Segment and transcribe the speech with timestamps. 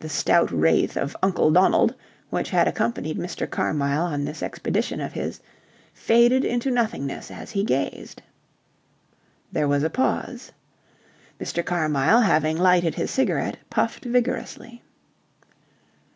[0.00, 1.94] The stout wraith of Uncle Donald,
[2.28, 3.48] which had accompanied Mr.
[3.48, 5.40] Carmyle on this expedition of his,
[5.92, 8.20] faded into nothingness as he gazed.
[9.52, 10.50] There was a pause.
[11.40, 11.64] Mr.
[11.64, 14.82] Carmyle, having lighted his cigarette, puffed vigorously.